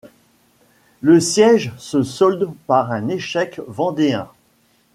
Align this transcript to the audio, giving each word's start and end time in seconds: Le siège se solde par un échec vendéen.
Le 1.01 1.19
siège 1.19 1.73
se 1.77 2.01
solde 2.01 2.49
par 2.65 2.91
un 2.91 3.07
échec 3.07 3.61
vendéen. 3.67 4.31